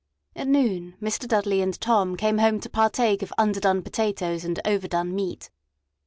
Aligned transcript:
At 0.35 0.47
noon 0.47 0.95
Mr. 0.99 1.27
Dudley 1.27 1.61
and 1.61 1.79
Tom 1.79 2.15
came 2.17 2.39
home 2.39 2.59
to 2.61 2.69
partake 2.71 3.21
of 3.21 3.31
underdone 3.37 3.83
potatoes 3.83 4.43
and 4.43 4.59
overdone 4.65 5.13
meat. 5.13 5.51